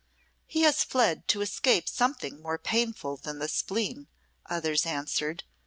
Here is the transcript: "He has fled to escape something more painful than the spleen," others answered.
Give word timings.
"He 0.47 0.63
has 0.63 0.83
fled 0.83 1.27
to 1.27 1.41
escape 1.41 1.87
something 1.87 2.41
more 2.41 2.57
painful 2.57 3.17
than 3.17 3.37
the 3.37 3.47
spleen," 3.47 4.07
others 4.47 4.83
answered. 4.87 5.43